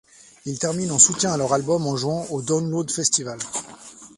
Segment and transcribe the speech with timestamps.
[0.47, 3.37] Ils terminent en soutien à leur album en jouant au Download Festival.